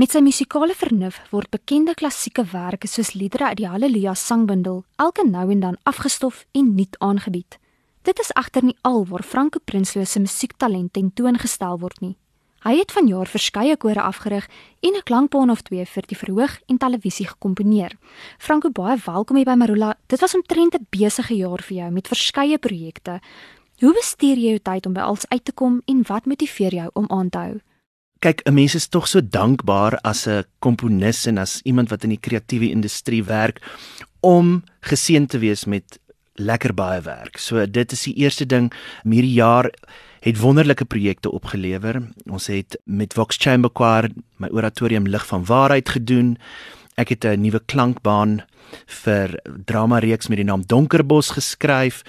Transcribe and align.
Met 0.00 0.14
sy 0.14 0.22
musikale 0.24 0.72
vernuf 0.72 1.18
word 1.28 1.50
bekende 1.52 1.92
klassieke 1.92 2.40
werke 2.54 2.88
soos 2.88 3.10
liedere 3.12 3.50
uit 3.50 3.58
die 3.58 3.66
Halleluja 3.68 4.14
sangbundel 4.16 4.78
elke 4.96 5.26
nou 5.28 5.42
en 5.52 5.60
dan 5.60 5.76
afgestof 5.90 6.46
en 6.56 6.70
nuut 6.78 6.96
aangebied. 7.04 7.58
Dit 8.08 8.22
is 8.22 8.30
egter 8.32 8.64
nie 8.64 8.78
al 8.80 9.04
waar 9.10 9.26
Franco 9.32 9.60
Prinsloo 9.60 10.08
se 10.08 10.22
musiektalent 10.24 10.94
tentoongestel 10.96 11.76
word 11.84 12.00
nie. 12.00 12.14
Hy 12.64 12.78
het 12.78 12.96
vanjaar 12.96 13.28
verskeie 13.28 13.76
kore 13.76 14.00
afgerig 14.00 14.48
en 14.80 14.96
'n 14.96 15.04
klankbaan 15.04 15.50
of 15.50 15.62
twee 15.68 15.84
vir 15.84 16.04
die 16.08 16.16
verhoog 16.16 16.58
en 16.66 16.78
televisie 16.78 17.26
gekomponeer. 17.26 17.92
Franco, 18.38 18.70
baie 18.70 18.96
welkom 19.04 19.36
hier 19.36 19.44
by 19.52 19.54
Marula. 19.54 19.94
Dit 20.06 20.20
was 20.20 20.34
omtrent 20.34 20.74
'n 20.74 20.86
besige 20.90 21.34
jaar 21.34 21.62
vir 21.62 21.76
jou 21.76 21.90
met 21.90 22.08
verskeie 22.08 22.58
projekte. 22.58 23.20
Hoe 23.80 23.92
bestuur 23.92 24.36
jy 24.36 24.48
jou 24.48 24.58
tyd 24.58 24.86
om 24.86 24.92
by 24.92 25.00
alles 25.00 25.28
uit 25.28 25.44
te 25.44 25.52
kom 25.52 25.82
en 25.84 26.02
wat 26.06 26.26
motiveer 26.26 26.74
jou 26.74 26.90
om 26.94 27.04
aan 27.08 27.28
te 27.28 27.38
hou? 27.38 27.60
Kyk, 28.20 28.42
'n 28.44 28.52
mens 28.54 28.74
is 28.74 28.88
tog 28.88 29.06
so 29.08 29.20
dankbaar 29.24 29.96
as 30.04 30.26
'n 30.28 30.44
komponis 30.58 31.26
en 31.26 31.38
as 31.38 31.60
iemand 31.64 31.88
wat 31.88 32.02
in 32.02 32.12
die 32.12 32.20
kreatiewe 32.20 32.70
industrie 32.70 33.24
werk 33.24 33.60
om 34.20 34.64
geseën 34.80 35.26
te 35.26 35.38
wees 35.38 35.64
met 35.64 35.98
lekker 36.34 36.74
baie 36.74 37.00
werk. 37.00 37.38
So 37.38 37.66
dit 37.66 37.92
is 37.92 38.02
die 38.02 38.14
eerste 38.14 38.46
ding 38.46 38.72
hierdie 39.04 39.32
jaar 39.32 39.70
het 40.20 40.38
wonderlike 40.38 40.84
projekte 40.84 41.30
opgelewer. 41.30 42.02
Ons 42.28 42.46
het 42.46 42.76
met 42.84 43.12
Vox 43.12 43.36
Chamber 43.36 43.70
Choir 43.72 44.10
my 44.36 44.48
oratorium 44.48 45.06
lig 45.06 45.26
van 45.26 45.44
waarheid 45.44 45.88
gedoen. 45.88 46.36
Ek 47.00 47.08
het 47.08 47.24
'n 47.24 47.40
nuwe 47.40 47.60
klankbaan 47.64 48.42
vir 48.86 49.40
drama 49.64 49.98
reeks 49.98 50.28
met 50.28 50.36
die 50.36 50.44
naam 50.44 50.62
Donkerbos 50.66 51.30
geskryf. 51.30 52.02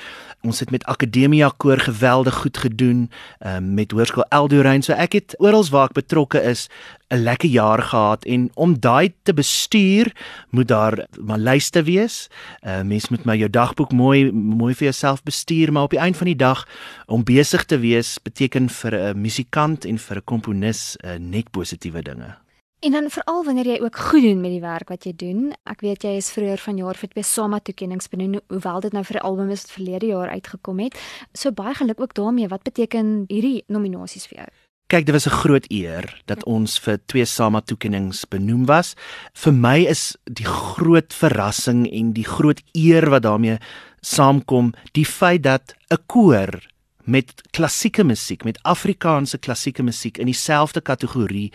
Ons 0.44 0.59
het 0.59 0.72
met 0.72 0.84
Akademia 0.84 1.52
Koor 1.58 1.80
geweldig 1.80 2.34
goed 2.34 2.58
gedoen, 2.58 3.09
um, 3.45 3.73
met 3.73 3.91
Hoërskool 3.91 4.26
Eldorein. 4.30 4.81
So 4.81 4.94
ek 4.94 5.14
het 5.14 5.36
oral 5.40 5.66
waar 5.70 5.90
ek 5.90 5.94
betrokke 5.94 6.41
is 6.41 6.67
'n 7.09 7.23
lekker 7.23 7.50
jaar 7.50 7.81
gehad 7.81 8.26
en 8.26 8.50
om 8.55 8.80
daai 8.80 9.14
te 9.23 9.34
bestuur, 9.34 10.12
moet 10.50 10.67
daar 10.67 11.08
maar 11.20 11.38
lyste 11.38 11.83
wees. 11.83 12.30
Uh 12.61 12.81
mens 12.81 13.09
moet 13.09 13.23
maar 13.23 13.38
jou 13.38 13.50
dagboek 13.50 13.92
mooi 13.92 14.31
mooi 14.31 14.73
vir 14.73 14.83
jouself 14.83 15.23
bestuur, 15.23 15.72
maar 15.72 15.83
op 15.83 15.89
die 15.89 16.00
einde 16.00 16.17
van 16.17 16.28
die 16.28 16.36
dag 16.36 16.67
om 17.05 17.23
besig 17.23 17.66
te 17.66 17.80
wees 17.80 18.20
beteken 18.23 18.70
vir 18.70 18.94
'n 18.95 19.22
musikant 19.22 19.86
en 19.86 19.98
vir 19.98 20.17
'n 20.17 20.23
komponis 20.23 20.98
uh, 21.05 21.16
net 21.20 21.52
positiewe 21.52 22.02
dinge. 22.02 22.36
En 22.81 22.91
dan 22.91 23.09
veral 23.13 23.43
wanneer 23.45 23.67
jy 23.67 23.77
ook 23.81 23.97
goed 23.97 24.23
doen 24.25 24.39
met 24.41 24.49
die 24.55 24.61
werk 24.61 24.89
wat 24.89 25.03
jy 25.05 25.11
doen. 25.13 25.51
Ek 25.69 25.83
weet 25.85 26.01
jy 26.01 26.15
is 26.17 26.31
vroeër 26.33 26.57
vanjaar 26.57 26.97
vir 26.97 27.11
twee 27.11 27.25
SAMA 27.29 27.59
toekenninge 27.61 28.09
benoem, 28.09 28.39
hoewel 28.49 28.81
dit 28.81 28.95
nou 28.97 29.03
vir 29.05 29.19
die 29.19 29.21
album 29.29 29.51
is 29.53 29.67
wat 29.67 29.75
verlede 29.75 30.09
jaar 30.09 30.31
uitgekom 30.33 30.81
het. 30.81 30.97
So 31.37 31.53
baie 31.53 31.75
geluk 31.77 32.02
ook 32.02 32.15
daarmee. 32.17 32.49
Wat 32.49 32.65
beteken 32.65 33.27
hierdie 33.29 33.61
nominasies 33.69 34.25
vir 34.31 34.39
jou? 34.39 34.49
Kyk, 34.89 35.05
dit 35.05 35.13
was 35.13 35.27
'n 35.27 35.39
groot 35.43 35.65
eer 35.69 36.09
dat 36.25 36.43
ons 36.43 36.79
vir 36.79 36.97
twee 37.05 37.25
SAMA 37.25 37.61
toekenninge 37.61 38.25
benoem 38.29 38.65
was. 38.65 38.95
Vir 39.33 39.53
my 39.53 39.85
is 39.85 40.17
die 40.25 40.49
groot 40.49 41.13
verrassing 41.13 41.85
en 41.85 42.13
die 42.13 42.25
groot 42.25 42.61
eer 42.73 43.09
wat 43.09 43.21
daarmee 43.21 43.59
saamkom, 44.02 44.73
die 44.93 45.05
feit 45.05 45.43
dat 45.43 45.75
'n 45.91 45.97
koor 46.07 46.71
met 47.03 47.33
klassieke 47.52 48.03
musiek, 48.03 48.43
met 48.43 48.59
Afrikaanse 48.63 49.37
klassieke 49.37 49.83
musiek 49.83 50.17
in 50.17 50.25
dieselfde 50.25 50.81
kategorie 50.81 51.52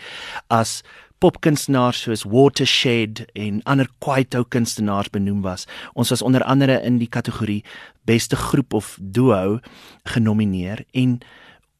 as 0.47 0.81
popkunstenaars 1.19 2.01
soos 2.05 2.23
Watershed 2.23 3.25
en 3.33 3.61
ander 3.63 3.89
kwaito 4.03 4.43
kunstenaars 4.43 5.09
benoem 5.09 5.41
was. 5.41 5.65
Ons 5.93 6.09
was 6.13 6.21
onder 6.21 6.43
andere 6.43 6.81
in 6.85 6.99
die 7.01 7.09
kategorie 7.09 7.63
beste 8.05 8.35
groep 8.35 8.73
of 8.73 8.97
duo 9.01 9.59
genomineer 10.03 10.85
en 10.91 11.19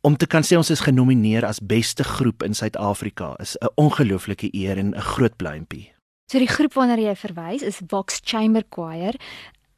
om 0.02 0.16
te 0.18 0.28
kan 0.28 0.46
sê 0.46 0.58
ons 0.58 0.72
is 0.72 0.86
genomineer 0.86 1.46
as 1.46 1.60
beste 1.60 2.04
groep 2.04 2.44
in 2.44 2.54
Suid-Afrika 2.54 3.36
is 3.40 3.58
'n 3.62 3.68
ongelooflike 3.76 4.50
eer 4.54 4.78
en 4.78 4.96
'n 4.96 5.02
groot 5.02 5.36
blympie. 5.36 5.92
So 6.32 6.40
die 6.40 6.48
groep 6.48 6.74
waarna 6.74 6.98
jy 7.00 7.16
verwys 7.16 7.62
is 7.62 7.82
Vox 7.88 8.22
Chamber 8.24 8.64
Choir. 8.70 9.16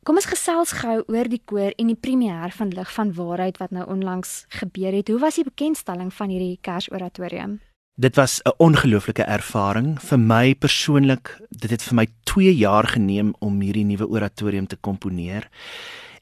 Kom 0.04 0.16
ons 0.16 0.26
gesels 0.26 0.72
gou 0.72 1.04
oor 1.08 1.28
die 1.30 1.42
koor 1.46 1.74
en 1.78 1.88
die 1.88 1.96
premier 1.96 2.50
van 2.52 2.70
lig 2.70 2.94
van 2.94 3.14
waarheid 3.14 3.58
wat 3.58 3.72
nou 3.72 3.86
onlangs 3.86 4.46
gebeur 4.50 4.92
het. 4.92 5.08
Hoe 5.08 5.20
was 5.20 5.36
die 5.36 5.44
bekendstelling 5.44 6.14
van 6.14 6.30
hierdie 6.30 6.58
Kersoratorium? 6.62 7.60
Dit 8.00 8.16
was 8.16 8.42
'n 8.42 8.54
ongelooflike 8.58 9.24
ervaring 9.24 10.02
vir 10.02 10.20
my 10.20 10.56
persoonlik. 10.56 11.42
Dit 11.50 11.70
het 11.70 11.84
vir 11.84 11.96
my 11.96 12.08
2 12.24 12.56
jaar 12.56 12.88
geneem 12.88 13.34
om 13.40 13.60
hierdie 13.62 13.86
nuwe 13.86 14.08
oratorium 14.08 14.68
te 14.68 14.76
komponeer. 14.76 15.50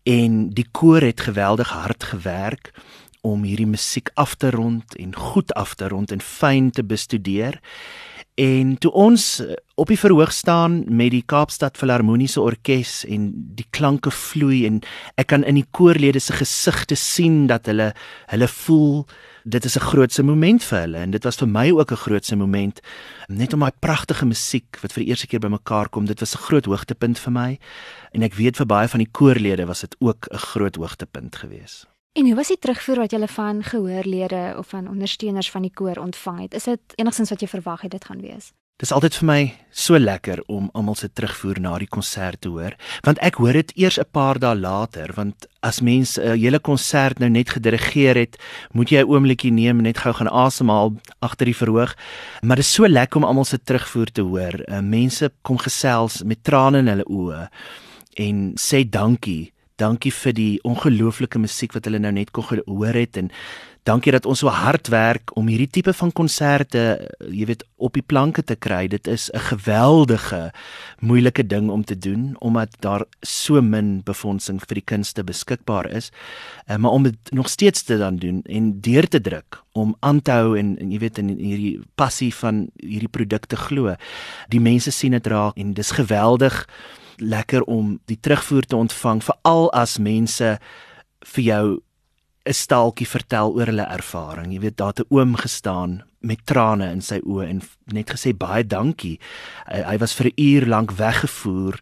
En 0.04 0.50
die 0.50 0.66
koor 0.72 1.02
het 1.02 1.22
geweldig 1.22 1.70
hard 1.70 2.04
gewerk 2.04 2.74
om 3.22 3.44
hierdie 3.44 3.68
musiek 3.68 4.10
af 4.14 4.36
te 4.36 4.50
rond 4.50 4.96
en 4.96 5.16
goed 5.16 5.54
af 5.54 5.74
te 5.74 5.88
rond 5.88 6.12
en 6.12 6.22
fyn 6.22 6.72
te 6.72 6.84
bestudeer. 6.84 7.60
En 8.38 8.75
toe 8.78 8.92
ons 8.94 9.24
eh, 9.42 9.56
op 9.81 9.90
die 9.90 9.98
verhoog 9.98 10.30
staan 10.34 10.84
met 10.86 11.09
die 11.09 11.24
Kaapstad 11.25 11.78
Filharmoniese 11.78 12.42
Orkees 12.42 13.00
en 13.09 13.31
die 13.58 13.66
klanke 13.74 14.12
vloei 14.14 14.59
en 14.70 14.78
ek 15.18 15.31
kan 15.34 15.46
in 15.46 15.58
die 15.58 15.66
koorlede 15.74 16.22
se 16.22 16.36
gesigte 16.38 16.94
sien 17.02 17.48
dat 17.50 17.66
hulle 17.66 17.88
hulle 18.30 18.50
voel 18.59 19.08
dit 19.42 19.66
is 19.66 19.78
'n 19.78 19.90
grootse 19.90 20.24
moment 20.24 20.64
vir 20.64 20.80
hulle 20.80 21.02
en 21.02 21.12
dit 21.12 21.24
was 21.24 21.42
vir 21.42 21.48
my 21.48 21.72
ook 21.72 21.92
'n 21.92 22.03
grootse 22.06 22.36
moment 22.36 22.81
net 23.28 23.53
om 23.53 23.59
daai 23.59 23.74
pragtige 23.80 24.25
musiek 24.25 24.78
wat 24.81 24.94
vir 24.94 25.04
die 25.04 25.09
eerste 25.09 25.28
keer 25.28 25.40
bymekaar 25.40 25.90
kom 25.90 26.06
dit 26.06 26.19
was 26.19 26.36
'n 26.36 26.46
groot 26.46 26.66
hoogtepunt 26.66 27.18
vir 27.19 27.31
my 27.34 27.59
en 28.14 28.24
ek 28.24 28.34
weet 28.34 28.58
vir 28.58 28.66
baie 28.66 28.88
van 28.88 29.00
die 29.00 29.12
koorlede 29.12 29.66
was 29.66 29.81
dit 29.81 29.96
ook 30.00 30.28
'n 30.31 30.38
groot 30.38 30.75
hoogtepunt 30.75 31.36
geweest. 31.36 31.97
En 32.18 32.26
hoe 32.26 32.36
was 32.36 32.50
die 32.50 32.58
terugvoer 32.58 33.04
wat 33.04 33.12
jy 33.14 33.28
van 33.30 33.60
gehoorlede 33.64 34.56
of 34.58 34.72
van 34.74 34.88
ondersteuners 34.90 35.52
van 35.54 35.62
die 35.62 35.74
koor 35.74 36.00
ontvang 36.02 36.40
het? 36.48 36.54
Is 36.58 36.64
dit 36.66 36.96
enigstens 36.96 37.30
wat 37.30 37.44
jy 37.44 37.48
verwag 37.48 37.84
het 37.86 37.92
dit 37.94 38.06
gaan 38.06 38.24
wees? 38.26 38.48
Dis 38.82 38.92
altyd 38.92 39.14
vir 39.20 39.26
my 39.30 39.42
so 39.70 40.00
lekker 40.02 40.42
om 40.50 40.72
almal 40.74 40.98
se 40.98 41.12
terugvoer 41.14 41.60
na 41.62 41.76
die 41.78 41.90
konsert 41.90 42.42
te 42.42 42.50
hoor, 42.50 42.74
want 43.06 43.22
ek 43.22 43.38
hoor 43.38 43.54
dit 43.54 43.74
eers 43.78 44.00
'n 44.02 44.10
paar 44.12 44.40
dae 44.40 44.56
later, 44.56 45.14
want 45.14 45.46
as 45.62 45.82
mense 45.82 46.18
'n 46.18 46.40
hele 46.42 46.60
konsert 46.60 47.20
nou 47.20 47.30
net 47.30 47.50
gedirigeer 47.50 48.16
het, 48.16 48.38
moet 48.74 48.90
jy 48.90 49.02
'n 49.02 49.10
oombliekie 49.10 49.52
neem 49.52 49.78
en 49.78 49.84
net 49.84 49.98
gou 49.98 50.14
gaan 50.14 50.30
asemhaal 50.30 50.96
agter 51.22 51.46
die 51.46 51.62
verhoog. 51.62 51.94
Maar 52.42 52.56
dit 52.56 52.66
is 52.66 52.74
so 52.74 52.88
lekker 52.88 53.18
om 53.18 53.26
almal 53.26 53.46
se 53.46 53.60
terugvoer 53.64 54.12
te 54.12 54.22
hoor. 54.22 54.66
Uh, 54.68 54.80
mense 54.80 55.32
kom 55.44 55.58
gesels 55.58 56.24
met 56.24 56.44
trane 56.44 56.78
in 56.78 56.88
hulle 56.88 57.06
oë 57.06 57.50
en 58.16 58.54
sê 58.56 58.90
dankie. 58.90 59.54
Dankie 59.78 60.12
vir 60.12 60.34
die 60.34 60.60
ongelooflike 60.66 61.40
musiek 61.40 61.74
wat 61.74 61.86
hulle 61.86 62.00
nou 62.00 62.12
net 62.12 62.32
kon 62.32 62.62
hoor 62.66 62.98
het 62.98 63.18
en 63.18 63.32
Dankie 63.88 64.12
dat 64.12 64.26
ons 64.28 64.42
so 64.44 64.52
hard 64.52 64.90
werk 64.92 65.32
om 65.40 65.48
hierdie 65.48 65.70
tipe 65.78 65.94
van 65.96 66.10
konserte, 66.12 66.82
jy 67.32 67.46
weet, 67.48 67.62
op 67.80 67.96
die 67.96 68.04
planke 68.04 68.44
te 68.44 68.58
kry. 68.60 68.88
Dit 68.92 69.08
is 69.08 69.30
'n 69.32 69.40
geweldige 69.40 70.52
moeilike 71.00 71.48
ding 71.48 71.70
om 71.70 71.84
te 71.84 71.96
doen 71.96 72.36
omdat 72.40 72.76
daar 72.82 73.06
so 73.22 73.62
min 73.62 74.02
befondsing 74.04 74.60
vir 74.60 74.76
die 74.76 74.84
kunste 74.84 75.24
beskikbaar 75.24 75.88
is. 75.88 76.12
Uh, 76.70 76.76
maar 76.76 76.92
om 76.92 77.04
dit 77.04 77.32
nog 77.32 77.50
steeds 77.50 77.84
te 77.84 77.98
dan 77.98 78.18
doen 78.18 78.42
en 78.44 78.82
deur 78.82 79.08
te 79.08 79.22
druk 79.22 79.64
om 79.72 79.96
aan 80.00 80.22
te 80.22 80.32
hou 80.32 80.58
en, 80.58 80.78
en 80.80 80.92
jy 80.92 81.00
weet 81.00 81.18
in 81.18 81.30
hierdie 81.30 81.80
passie 81.96 82.34
van 82.34 82.68
hierdie 82.76 83.10
produkte 83.12 83.56
glo. 83.56 83.96
Die 84.50 84.60
mense 84.60 84.92
sien 84.92 85.12
dit 85.12 85.28
raak 85.28 85.56
en 85.56 85.74
dis 85.74 85.92
geweldig 85.92 86.68
lekker 87.18 87.64
om 87.64 88.00
die 88.06 88.20
terugvoer 88.20 88.66
te 88.66 88.76
ontvang 88.76 89.24
veral 89.24 89.72
as 89.74 89.98
mense 89.98 90.58
vir 91.36 91.44
jou 91.44 91.82
'n 92.48 92.54
staaltjie 92.54 93.08
vertel 93.08 93.54
oor 93.54 93.66
hulle 93.66 93.88
ervaring. 93.92 94.54
Jy 94.54 94.60
weet, 94.60 94.78
daar 94.78 94.94
het 94.96 95.00
'n 95.00 95.14
oom 95.16 95.36
gestaan 95.36 96.04
met 96.20 96.46
trane 96.46 96.92
in 96.92 97.02
sy 97.02 97.20
oë 97.20 97.48
en 97.48 97.62
net 97.86 98.10
gesê 98.10 98.34
baie 98.34 98.64
dankie. 98.64 99.20
Hy, 99.68 99.82
hy 99.84 99.98
was 99.98 100.14
vir 100.14 100.28
'n 100.28 100.42
uur 100.42 100.66
lank 100.66 100.92
weggevoer 100.92 101.80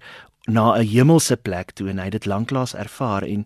na 0.48 0.78
'n 0.78 0.88
hemelse 0.88 1.38
plek 1.38 1.72
toe 1.72 1.90
en 1.90 1.98
hy 1.98 2.04
het 2.04 2.12
dit 2.12 2.26
lanklaas 2.26 2.74
ervaar 2.74 3.24
en 3.24 3.46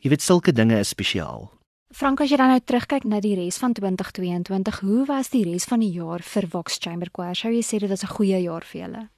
jy 0.00 0.10
weet 0.10 0.22
sulke 0.22 0.52
dinge 0.52 0.78
is 0.78 0.88
spesiaal. 0.88 1.50
Frank, 1.90 2.20
as 2.20 2.30
jy 2.30 2.36
dan 2.36 2.48
nou 2.48 2.60
terugkyk 2.60 3.04
na 3.04 3.20
die 3.20 3.34
res 3.34 3.58
van 3.58 3.72
2022, 3.72 4.80
hoe 4.80 5.06
was 5.06 5.30
die 5.30 5.44
res 5.44 5.64
van 5.64 5.80
die 5.80 5.92
jaar 5.92 6.20
vir 6.20 6.46
Vox 6.46 6.78
Chamber 6.78 7.08
Choir? 7.12 7.34
Sou 7.34 7.50
jy 7.50 7.62
sê 7.62 7.78
dit 7.78 7.88
was 7.88 8.02
'n 8.02 8.14
goeie 8.14 8.42
jaar 8.42 8.64
vir 8.64 8.80
julle? 8.80 9.08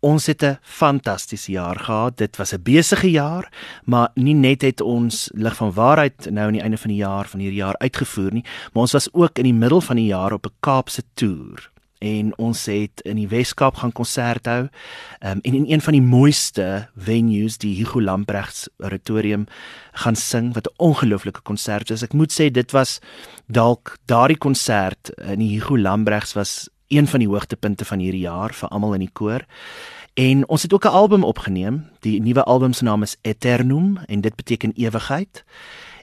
Ons 0.00 0.26
het 0.26 0.42
'n 0.42 0.58
fantastiese 0.62 1.52
jaar 1.52 1.76
gehad. 1.76 2.16
Dit 2.16 2.36
was 2.36 2.52
'n 2.52 2.62
besige 2.62 3.10
jaar, 3.10 3.52
maar 3.84 4.10
nie 4.14 4.34
net 4.34 4.62
het 4.62 4.80
ons 4.80 5.30
lig 5.34 5.56
van 5.56 5.72
waarheid 5.72 6.30
nou 6.30 6.46
aan 6.46 6.52
die 6.52 6.62
einde 6.62 6.78
van 6.78 6.90
die 6.90 7.02
jaar 7.02 7.28
van 7.28 7.40
hierdie 7.40 7.58
jaar 7.58 7.78
uitgevoer 7.78 8.32
nie, 8.32 8.44
maar 8.72 8.82
ons 8.82 8.92
was 8.92 9.12
ook 9.12 9.38
in 9.38 9.44
die 9.44 9.54
middel 9.54 9.80
van 9.80 9.96
die 9.96 10.06
jaar 10.06 10.32
op 10.32 10.46
'n 10.46 10.54
Kaapse 10.60 11.02
toer 11.14 11.70
en 12.00 12.32
ons 12.40 12.64
het 12.70 13.02
in 13.04 13.18
die 13.20 13.28
Wes-Kaap 13.28 13.76
gaan 13.82 13.92
konsert 13.92 14.48
hou. 14.48 14.62
Um, 14.62 15.40
en 15.44 15.54
in 15.54 15.66
een 15.68 15.82
van 15.84 15.92
die 15.92 16.02
mooiste 16.02 16.88
venues, 16.96 17.58
die 17.60 17.74
Hugo 17.76 18.00
Lamprechts 18.00 18.68
Auditorium, 18.78 19.46
gaan 19.92 20.16
sing 20.16 20.54
wat 20.54 20.66
'n 20.66 20.74
ongelooflike 20.76 21.40
konsert 21.42 21.90
is. 21.90 22.02
Ek 22.02 22.12
moet 22.12 22.32
sê 22.32 22.50
dit 22.50 22.70
was 22.70 23.00
dalk 23.46 23.98
daardie 24.06 24.38
konsert 24.38 25.10
in 25.16 25.38
die 25.38 25.60
Hugo 25.60 25.78
Lamprechts 25.78 26.32
was 26.32 26.68
een 26.90 27.06
van 27.06 27.22
die 27.22 27.28
hoogtepunte 27.28 27.84
van 27.84 28.02
hierdie 28.02 28.26
jaar 28.26 28.54
vir 28.54 28.68
almal 28.68 28.96
in 28.98 29.06
die 29.06 29.12
koor. 29.12 29.46
En 30.18 30.42
ons 30.48 30.62
het 30.62 30.72
ook 30.72 30.84
'n 30.84 30.96
album 31.02 31.24
opgeneem. 31.24 31.86
Die 32.00 32.20
nuwe 32.20 32.44
album 32.44 32.72
se 32.72 32.84
naam 32.84 33.02
is 33.02 33.16
Eternum 33.22 33.98
en 34.06 34.20
dit 34.20 34.34
beteken 34.34 34.72
ewigheid. 34.74 35.44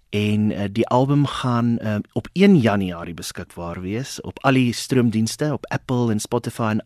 en 0.09 0.51
uh, 0.51 0.63
die 0.71 0.87
album 0.87 1.25
gaan 1.25 1.77
uh, 1.81 1.95
op 2.13 2.27
1 2.33 2.57
Januarie 2.57 3.13
beskikbaar 3.13 3.81
wees 3.81 4.21
op 4.21 4.39
al 4.39 4.55
die 4.55 4.73
stroomdienste 4.73 5.51
op 5.53 5.65
Apple 5.65 6.11
en 6.11 6.19
Spotify 6.19 6.77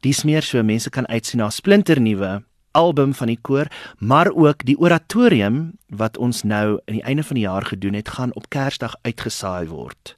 dis 0.00 0.22
meer 0.24 0.42
so 0.42 0.62
mense 0.62 0.90
kan 0.90 1.08
uitsien 1.08 1.40
na 1.40 1.50
splinternuwe 1.50 2.42
album 2.70 3.14
van 3.14 3.26
die 3.26 3.38
koor, 3.40 3.66
maar 3.98 4.28
ook 4.30 4.64
die 4.64 4.76
oratorium 4.78 5.78
wat 5.88 6.18
ons 6.18 6.42
nou 6.42 6.76
aan 6.84 6.98
die 7.00 7.02
einde 7.02 7.24
van 7.24 7.34
die 7.34 7.44
jaar 7.44 7.64
gedoen 7.64 7.96
het, 7.96 8.08
gaan 8.08 8.34
op 8.34 8.48
Kersdag 8.52 8.94
uitgesaai 9.02 9.66
word 9.66 10.17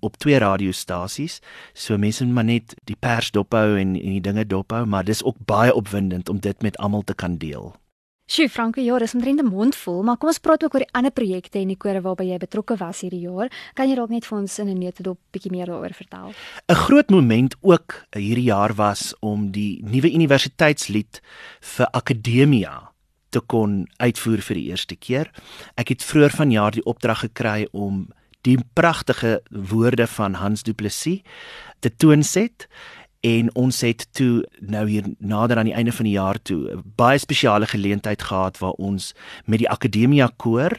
op 0.00 0.16
twee 0.16 0.38
radiostasies. 0.38 1.40
So 1.72 1.98
mense 1.98 2.24
moet 2.24 2.34
maar 2.34 2.44
net 2.44 2.74
die 2.84 2.96
pers 2.98 3.30
dophou 3.30 3.78
en 3.78 3.96
en 3.96 4.14
die 4.18 4.20
dinge 4.20 4.46
dophou, 4.46 4.86
maar 4.86 5.04
dis 5.04 5.24
ook 5.24 5.36
baie 5.46 5.74
opwindend 5.74 6.28
om 6.28 6.40
dit 6.40 6.62
met 6.62 6.76
almal 6.76 7.02
te 7.02 7.14
kan 7.14 7.36
deel. 7.38 7.74
Sjoe, 8.28 8.50
Franke, 8.52 8.82
ja, 8.84 8.98
dis 9.00 9.14
omtrent 9.14 9.40
'n 9.40 9.48
mond 9.48 9.76
vol, 9.76 10.02
maar 10.02 10.16
kom 10.16 10.28
ons 10.28 10.38
praat 10.38 10.64
ook 10.64 10.74
oor 10.74 10.84
die 10.84 10.92
ander 10.92 11.10
projekte 11.10 11.58
en 11.58 11.68
die 11.68 11.76
kore 11.76 12.00
waarby 12.00 12.24
jy 12.24 12.36
betrokke 12.38 12.76
was 12.76 13.00
hierdie 13.00 13.24
jaar. 13.24 13.48
Kan 13.74 13.88
jy 13.88 13.94
dalk 13.94 14.10
net 14.10 14.26
vir 14.26 14.38
ons 14.38 14.58
in 14.58 14.68
'n 14.68 14.78
neutedop 14.78 15.18
bietjie 15.32 15.50
meer 15.50 15.66
daaroor 15.66 15.94
vertel? 15.94 16.34
'n 16.68 16.74
Groot 16.74 17.10
moment 17.10 17.54
ook 17.62 18.04
hierdie 18.10 18.52
jaar 18.52 18.74
was 18.74 19.14
om 19.20 19.50
die 19.50 19.80
nuwe 19.82 20.12
universiteitslied 20.12 21.22
vir 21.60 21.86
Akademia 21.86 22.92
te 23.30 23.40
kon 23.40 23.88
uitvoer 23.96 24.42
vir 24.42 24.54
die 24.54 24.68
eerste 24.70 24.96
keer. 24.96 25.30
Ek 25.76 25.88
het 25.88 26.04
vroeër 26.04 26.30
vanjaar 26.30 26.70
die 26.70 26.84
opdrag 26.84 27.20
gekry 27.20 27.66
om 27.72 28.08
die 28.46 28.58
pragtige 28.72 29.42
woorde 29.50 30.06
van 30.06 30.34
Hans 30.34 30.62
Du 30.62 30.72
Plessis 30.72 31.20
te 31.80 31.90
toonset 31.96 32.68
en 33.20 33.48
ons 33.58 33.80
het 33.82 34.04
toe 34.14 34.44
nou 34.60 34.84
hier 34.88 35.06
nader 35.18 35.58
aan 35.58 35.66
die 35.66 35.74
einde 35.74 35.92
van 35.92 36.06
die 36.06 36.14
jaar 36.14 36.38
toe 36.42 36.70
'n 36.70 36.82
baie 36.96 37.18
spesiale 37.18 37.66
geleentheid 37.66 38.22
gehad 38.22 38.58
waar 38.58 38.78
ons 38.78 39.14
met 39.44 39.58
die 39.58 39.70
Akademia 39.70 40.30
koor 40.36 40.70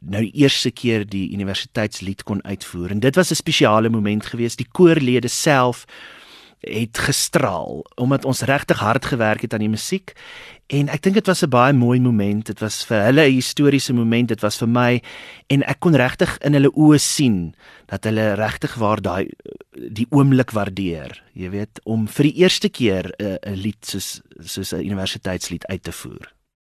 nou 0.00 0.22
die 0.22 0.32
eerste 0.32 0.70
keer 0.70 1.06
die 1.06 1.32
universiteitslied 1.32 2.22
kon 2.22 2.44
uitvoer. 2.44 2.90
En 2.90 3.00
dit 3.00 3.14
was 3.14 3.30
'n 3.30 3.34
spesiale 3.34 3.88
moment 3.88 4.26
geweest. 4.26 4.58
Die 4.58 4.68
koorlede 4.72 5.28
self 5.28 5.84
het 6.62 6.98
gestraal 6.98 7.82
omdat 7.94 8.24
ons 8.24 8.42
regtig 8.46 8.78
hard 8.78 9.04
gewerk 9.04 9.40
het 9.42 9.54
aan 9.54 9.64
die 9.64 9.72
musiek 9.72 10.14
en 10.72 10.88
ek 10.88 11.02
dink 11.02 11.18
dit 11.18 11.26
was 11.26 11.42
'n 11.42 11.50
baie 11.50 11.72
mooi 11.72 12.00
moment 12.00 12.46
dit 12.46 12.60
was 12.60 12.84
vir 12.84 13.02
hulle 13.04 13.26
'n 13.26 13.34
historiese 13.34 13.92
moment 13.92 14.28
dit 14.28 14.40
was 14.40 14.58
vir 14.58 14.68
my 14.68 15.02
en 15.46 15.62
ek 15.62 15.80
kon 15.80 15.94
regtig 15.94 16.38
in 16.38 16.54
hulle 16.54 16.70
oë 16.70 16.98
sien 16.98 17.54
dat 17.86 18.04
hulle 18.04 18.34
regtig 18.34 18.74
waar 18.74 19.00
daai 19.00 19.28
die 19.72 20.06
oomblik 20.10 20.50
waardeer 20.50 21.22
jy 21.34 21.50
weet 21.50 21.80
om 21.84 22.08
vir 22.08 22.24
die 22.24 22.36
eerste 22.42 22.68
keer 22.68 23.12
'n 23.18 23.54
lied 23.54 23.84
soos 23.84 24.20
soos 24.40 24.72
'n 24.72 24.86
universiteitslied 24.86 25.66
uit 25.66 25.82
te 25.82 25.92
voer 25.92 26.32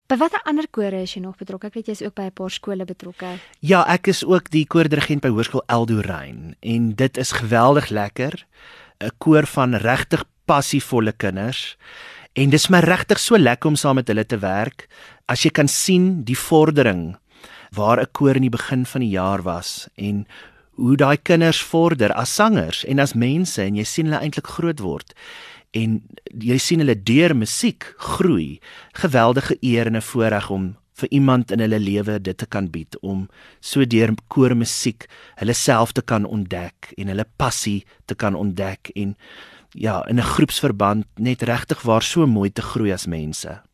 By 0.06 0.14
watter 0.20 0.38
ander 0.46 0.68
kore 0.70 1.00
is 1.02 1.16
jy 1.16 1.20
nog 1.24 1.34
betrokke? 1.34 1.66
Ek 1.66 1.74
weet 1.74 1.88
jy 1.90 1.94
is 1.96 2.02
ook 2.06 2.14
by 2.14 2.28
'n 2.28 2.32
paar 2.38 2.50
skole 2.50 2.84
betrokke. 2.86 3.26
Ja, 3.58 3.82
ek 3.90 4.06
is 4.06 4.22
ook 4.24 4.50
die 4.50 4.64
koordirigent 4.64 5.20
by 5.20 5.28
Hoërskool 5.28 5.64
Eldorein 5.66 6.54
en 6.60 6.94
dit 6.94 7.16
is 7.16 7.32
geweldig 7.32 7.88
lekker. 7.88 8.46
'n 9.00 9.10
koor 9.18 9.46
van 9.46 9.74
regtig 9.74 10.24
passievolle 10.44 11.12
kinders. 11.12 11.76
En 12.32 12.50
dis 12.50 12.68
my 12.68 12.78
regtig 12.78 13.18
so 13.18 13.38
lekker 13.38 13.68
om 13.68 13.76
saam 13.76 13.94
met 13.94 14.08
hulle 14.08 14.26
te 14.26 14.38
werk. 14.38 14.88
As 15.26 15.42
jy 15.42 15.50
kan 15.50 15.68
sien 15.68 16.24
die 16.24 16.38
vordering 16.38 17.16
waar 17.72 18.00
'n 18.00 18.12
koor 18.12 18.36
in 18.36 18.42
die 18.42 18.56
begin 18.58 18.86
van 18.86 19.00
die 19.00 19.10
jaar 19.10 19.42
was 19.42 19.88
en 19.96 20.26
hoe 20.76 20.96
daai 20.96 21.16
kinders 21.16 21.62
vorder 21.62 22.12
as 22.12 22.34
sangers 22.34 22.84
en 22.84 22.98
as 22.98 23.14
mense 23.14 23.62
en 23.62 23.76
jy 23.76 23.84
sien 23.84 24.06
hulle 24.06 24.20
eintlik 24.20 24.46
groot 24.46 24.80
word 24.80 25.14
en 25.76 26.00
jy 26.40 26.58
sien 26.60 26.82
hulle 26.84 26.96
deur 27.02 27.34
musiek 27.36 27.88
groei 27.96 28.60
geweldige 29.00 29.56
eer 29.60 29.86
en 29.86 29.96
'n 29.96 30.08
voorreg 30.10 30.50
om 30.50 30.76
vir 30.96 31.12
iemand 31.12 31.52
in 31.52 31.60
hulle 31.60 31.78
lewe 31.78 32.18
dit 32.20 32.38
te 32.38 32.46
kan 32.46 32.70
bied 32.72 32.96
om 33.02 33.26
so 33.60 33.84
deur 33.84 34.14
koormusiek 34.32 35.08
hulle 35.40 35.54
self 35.54 35.92
te 35.92 36.02
kan 36.02 36.24
ontdek 36.24 36.92
en 36.96 37.12
hulle 37.12 37.28
passie 37.36 37.84
te 38.06 38.14
kan 38.14 38.34
ontdek 38.34 38.92
en 38.94 39.14
ja 39.74 40.02
in 40.08 40.18
'n 40.18 40.30
groepsverband 40.34 41.06
net 41.18 41.42
regtig 41.42 41.82
waar 41.82 42.02
so 42.02 42.26
mooi 42.26 42.50
te 42.50 42.62
groei 42.62 42.92
as 42.92 43.06
mense. 43.06 43.65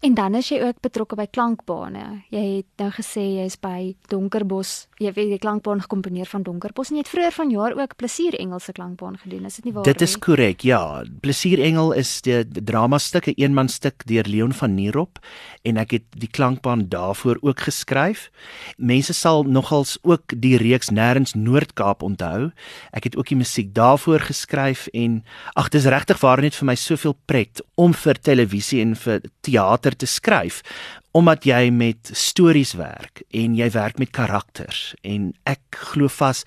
En 0.00 0.14
dan 0.14 0.34
is 0.34 0.48
jy 0.48 0.62
ook 0.64 0.78
betrokke 0.80 1.16
by 1.18 1.26
klankbane. 1.28 2.22
Jy 2.32 2.42
het 2.62 2.80
nou 2.80 2.88
gesê 2.94 3.20
jy 3.20 3.42
is 3.44 3.58
by 3.60 3.90
Donkerbos. 4.08 4.86
Jy 4.96 5.10
weet 5.12 5.34
die 5.34 5.40
klankbaan 5.40 5.82
gekomponeer 5.84 6.28
van 6.30 6.44
Donkerbos 6.44 6.88
en 6.88 6.96
jy 6.96 7.02
het 7.04 7.10
vroeër 7.12 7.34
vanjaar 7.36 7.76
ook 7.76 7.92
Plesier 8.00 8.36
Engelse 8.40 8.72
klankbaan 8.72 9.18
gedoen. 9.20 9.44
Is 9.44 9.58
dit 9.60 9.68
nie 9.68 9.74
waar 9.76 9.84
nie? 9.84 9.92
Dit 9.92 10.04
is 10.06 10.16
korrek. 10.16 10.64
Ja, 10.64 11.02
Plesier 11.20 11.60
Engel 11.60 11.92
is 12.00 12.14
die 12.24 12.40
drama 12.48 12.98
stuk, 12.98 13.28
'n 13.28 13.36
eenman 13.36 13.68
stuk 13.68 14.06
deur 14.06 14.24
Leon 14.24 14.52
van 14.52 14.74
Nierop 14.74 15.20
en 15.64 15.76
ek 15.76 15.90
het 15.90 16.04
die 16.16 16.28
klankbaan 16.28 16.88
daarvoor 16.88 17.36
ook 17.42 17.60
geskryf. 17.60 18.30
Mense 18.76 19.12
sal 19.12 19.44
nogals 19.44 19.98
ook 20.02 20.32
die 20.40 20.56
reeks 20.56 20.88
Nêrens 20.90 21.34
Noord-Kaap 21.34 22.02
onthou. 22.02 22.52
Ek 22.92 23.04
het 23.04 23.16
ook 23.16 23.28
die 23.28 23.36
musiek 23.36 23.74
daarvoor 23.74 24.20
geskryf 24.20 24.86
en 24.86 25.24
ag, 25.54 25.68
dis 25.68 25.84
regtig 25.84 26.20
waar 26.20 26.40
net 26.40 26.54
vir 26.54 26.66
my 26.66 26.74
soveel 26.74 27.16
pret 27.26 27.60
om 27.74 27.92
vir 27.92 28.14
televisie 28.14 28.80
en 28.80 28.96
vir 28.96 29.20
teater 29.40 29.89
te 29.96 30.06
skryf 30.06 30.62
omdat 31.10 31.44
jy 31.44 31.70
met 31.74 32.10
stories 32.14 32.72
werk 32.78 33.22
en 33.34 33.56
jy 33.58 33.70
werk 33.74 33.98
met 33.98 34.12
karakters 34.14 34.94
en 35.02 35.32
ek 35.50 35.80
glo 35.90 36.08
vas 36.20 36.44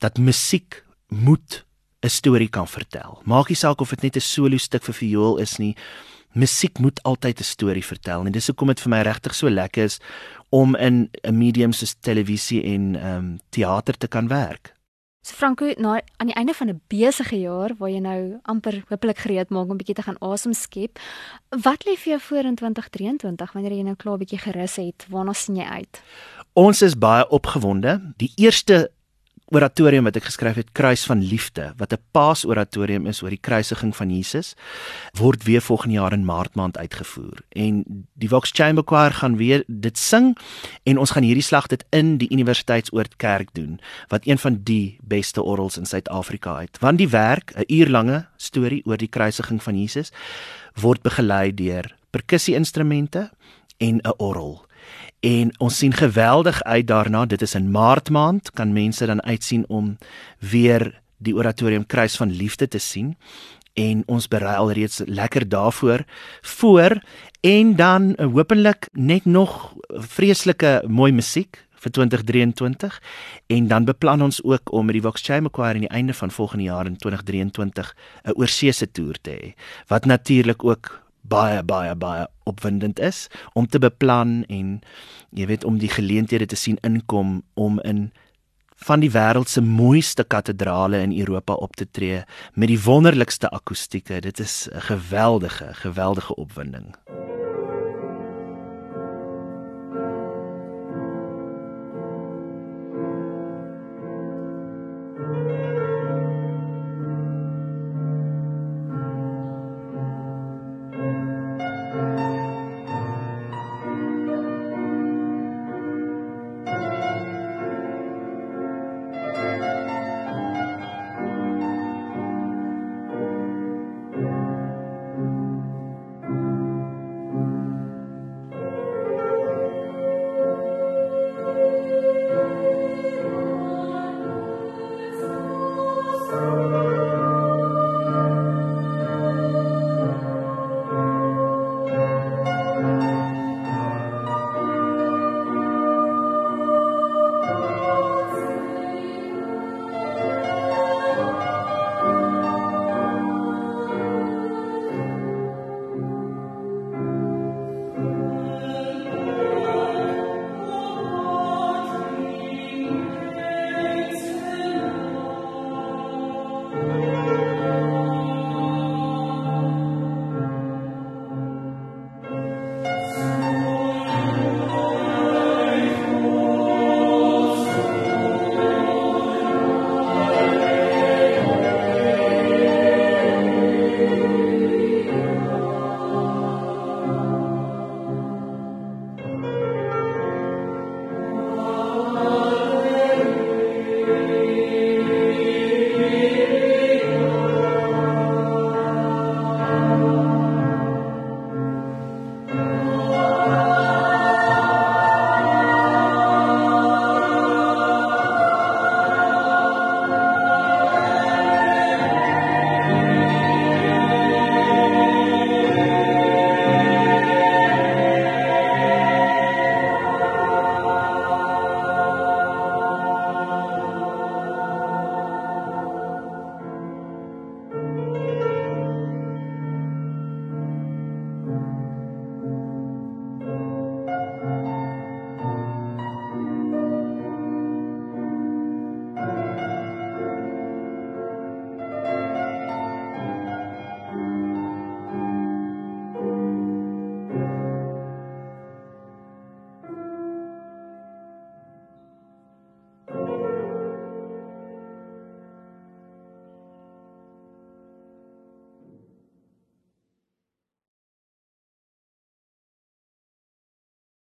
dat 0.00 0.18
musiek 0.18 0.82
moet 1.08 1.64
'n 2.02 2.08
storie 2.08 2.48
kan 2.48 2.68
vertel. 2.68 3.20
Maak 3.24 3.48
nie 3.48 3.56
saak 3.56 3.80
of 3.80 3.90
dit 3.90 4.02
net 4.02 4.16
'n 4.16 4.20
solo 4.20 4.56
stuk 4.56 4.84
vir 4.84 4.94
viool 4.94 5.38
is 5.38 5.58
nie. 5.58 5.76
Musiek 6.34 6.78
moet 6.78 7.02
altyd 7.02 7.40
'n 7.40 7.44
storie 7.44 7.84
vertel 7.84 8.26
en 8.26 8.32
dis 8.32 8.46
hoekom 8.46 8.68
dit 8.68 8.80
vir 8.80 8.90
my 8.90 9.02
regtig 9.02 9.34
so 9.34 9.48
lekker 9.48 9.84
is 9.84 9.98
om 10.50 10.76
in 10.76 11.10
'n 11.24 11.38
medium 11.38 11.72
soos 11.72 11.94
televisie 12.00 12.62
en 12.62 12.96
ehm 12.96 13.16
um, 13.16 13.38
teater 13.50 13.96
te 13.98 14.08
kan 14.08 14.28
werk. 14.28 14.75
So 15.26 15.34
Franco, 15.34 15.72
na 15.76 16.00
aan 16.16 16.26
die 16.26 16.36
einde 16.38 16.54
van 16.54 16.68
'n 16.68 16.80
besige 16.86 17.40
jaar 17.40 17.70
waar 17.78 17.90
jy 17.90 17.98
nou 17.98 18.38
amper 18.42 18.84
hopelik 18.88 19.18
gereed 19.18 19.48
maak 19.48 19.68
om 19.68 19.76
bietjie 19.76 19.94
te 19.94 20.02
gaan 20.02 20.18
asem 20.18 20.52
skep, 20.52 20.98
wat 21.50 21.84
lê 21.84 21.96
vir 21.98 22.10
jou 22.12 22.20
voor 22.20 22.44
in 22.44 22.54
2023 22.54 23.52
wanneer 23.52 23.72
jy 23.72 23.82
nou 23.82 23.96
klaar 23.96 24.18
bietjie 24.18 24.38
gerus 24.38 24.76
het? 24.76 25.06
Waarna 25.10 25.32
sien 25.32 25.56
jy 25.56 25.64
uit? 25.64 26.02
Ons 26.52 26.82
is 26.82 26.98
baie 26.98 27.28
opgewonde. 27.28 28.12
Die 28.16 28.32
eerste 28.36 28.90
oratorium 29.54 30.08
wat 30.08 30.16
ek 30.18 30.26
geskryf 30.26 30.56
het 30.58 30.72
Kruis 30.74 31.04
van 31.06 31.20
Liefde 31.22 31.72
wat 31.78 31.92
'n 31.92 32.02
paasoratorium 32.10 33.06
is 33.06 33.22
oor 33.22 33.30
die 33.30 33.40
kruisiging 33.40 33.94
van 33.96 34.10
Jesus 34.10 34.54
word 35.14 35.44
weer 35.44 35.62
volgende 35.62 35.94
jaar 35.94 36.12
in 36.12 36.24
Maart 36.24 36.54
maand 36.54 36.78
uitgevoer. 36.78 37.38
En 37.48 37.84
die 38.14 38.28
Vox 38.28 38.50
Chamber 38.50 38.84
Choir 38.86 39.12
gaan 39.12 39.36
weer 39.36 39.64
dit 39.66 39.98
sing 39.98 40.36
en 40.82 40.98
ons 40.98 41.10
gaan 41.10 41.22
hierdie 41.22 41.42
slag 41.42 41.66
dit 41.66 41.84
in 41.90 42.18
die 42.18 42.30
Universiteitsoord 42.30 43.16
Kerk 43.16 43.48
doen 43.52 43.80
wat 44.08 44.26
een 44.26 44.38
van 44.38 44.60
die 44.62 44.98
beste 45.02 45.42
orgels 45.42 45.76
in 45.76 45.86
Suid-Afrika 45.86 46.60
het. 46.60 46.78
Want 46.78 46.98
die 46.98 47.08
werk 47.08 47.52
'n 47.54 47.64
uurlange 47.66 48.26
storie 48.36 48.82
oor 48.84 48.96
die 48.96 49.08
kruisiging 49.08 49.62
van 49.62 49.78
Jesus 49.78 50.12
word 50.74 51.02
begelei 51.02 51.54
deur 51.54 51.94
perkussie-instrumente 52.10 53.30
en 53.78 54.00
'n 54.02 54.14
orgel 54.16 54.65
en 55.26 55.50
ons 55.58 55.78
sien 55.78 55.92
geweldig 55.92 56.62
uit 56.62 56.86
daarna 56.86 57.24
dit 57.26 57.42
is 57.42 57.54
in 57.58 57.70
maart 57.74 58.10
maand 58.14 58.50
kan 58.54 58.72
mense 58.72 59.06
dan 59.06 59.22
uitsien 59.22 59.64
om 59.68 59.96
weer 60.38 60.92
die 61.18 61.34
oratorium 61.34 61.86
kruis 61.86 62.16
van 62.16 62.30
liefde 62.30 62.68
te 62.68 62.78
sien. 62.78 63.16
En 63.74 64.02
ons 64.06 64.28
berei 64.28 64.54
alreeds 64.56 65.02
lekker 65.04 65.48
daarvoor 65.48 66.04
voor 66.42 67.00
en 67.40 67.76
dan 67.76 68.14
uh, 68.16 68.26
hopelik 68.32 68.88
net 68.92 69.24
nog 69.24 69.74
vreeslike 69.88 70.82
mooi 70.86 71.12
musiek 71.12 71.64
vir 71.76 71.92
2023 71.92 73.00
en 73.46 73.66
dan 73.68 73.84
beplan 73.84 74.22
ons 74.22 74.42
ook 74.42 74.72
om 74.72 74.86
met 74.86 74.96
die 74.96 75.02
Vox 75.02 75.22
Chamber 75.22 75.52
Choir 75.52 75.74
aan 75.74 75.88
die 75.88 75.92
einde 75.92 76.14
van 76.14 76.30
volgende 76.30 76.64
jaar 76.64 76.86
in 76.86 76.96
2023 76.96 77.96
'n 78.24 78.32
oorseese 78.34 78.90
toer 78.90 79.16
te 79.20 79.30
hê. 79.30 79.54
Wat 79.86 80.04
natuurlik 80.04 80.64
ook 80.64 81.05
baie 81.28 81.62
baie 81.64 81.94
baie 81.94 82.26
opwindend 82.44 82.98
is 82.98 83.26
om 83.54 83.66
te 83.66 83.78
beplan 83.78 84.44
en 84.48 84.80
jy 85.30 85.46
weet 85.46 85.64
om 85.64 85.78
die 85.78 85.90
geleenthede 85.90 86.46
te 86.46 86.56
sien 86.56 86.78
inkom 86.82 87.42
om 87.54 87.80
in 87.80 88.10
van 88.86 89.00
die 89.00 89.10
wêreld 89.10 89.48
se 89.48 89.60
mooiste 89.64 90.24
katedrale 90.24 91.00
in 91.00 91.18
Europa 91.18 91.54
op 91.54 91.76
te 91.76 91.86
tree 91.90 92.24
met 92.54 92.68
die 92.68 92.82
wonderlikste 92.82 93.48
akoestieke. 93.50 94.20
Dit 94.20 94.38
is 94.38 94.68
'n 94.68 94.80
geweldige 94.80 95.74
geweldige 95.74 96.34
opwinding 96.34 96.94